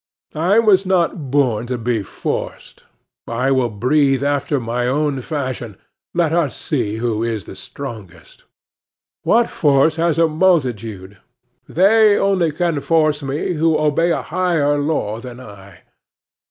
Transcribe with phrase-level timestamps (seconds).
[0.33, 2.85] I was not born to be forced.
[3.27, 5.77] I will breathe after my own fashion.
[6.15, 8.45] Let us see who is the strongest.
[9.21, 11.19] What force has a multitude?
[11.69, 15.81] They only can force me who obey a higher law than I.